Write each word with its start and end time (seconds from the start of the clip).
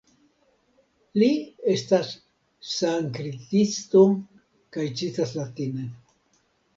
Li 1.23 1.27
estas 1.73 2.07
sanskritisto 2.69 4.01
kaj 4.77 4.87
citas 5.03 5.35
latine. 5.41 5.85